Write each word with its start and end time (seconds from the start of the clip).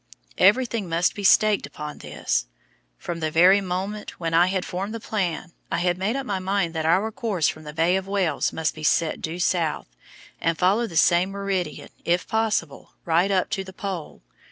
Everything 0.39 0.89
must 0.89 1.13
be 1.13 1.23
staked 1.23 1.67
upon 1.67 1.99
this. 1.99 2.47
From 2.97 3.19
the 3.19 3.29
very 3.29 3.61
moment 3.61 4.19
when 4.19 4.33
I 4.33 4.47
had 4.47 4.65
formed 4.65 4.95
the 4.95 4.99
plan, 4.99 5.51
I 5.71 5.77
had 5.77 5.95
made 5.99 6.15
up 6.15 6.25
my 6.25 6.39
mind 6.39 6.73
that 6.73 6.87
our 6.87 7.11
course 7.11 7.47
from 7.47 7.65
the 7.65 7.71
Bay 7.73 7.95
of 7.95 8.07
Whales 8.07 8.51
must 8.51 8.73
be 8.73 8.81
set 8.81 9.21
due 9.21 9.37
south, 9.37 9.95
and 10.39 10.57
follow 10.57 10.87
the 10.87 10.97
same 10.97 11.29
meridian, 11.29 11.89
if 12.03 12.27
possible, 12.27 12.93
right 13.05 13.29
up 13.29 13.51
to 13.51 13.63
the 13.63 13.73
Pole. 13.73 14.23